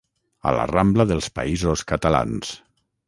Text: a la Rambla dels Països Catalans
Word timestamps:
a 0.51 0.53
la 0.59 0.63
Rambla 0.71 1.05
dels 1.11 1.29
Països 1.41 1.85
Catalans 1.93 2.57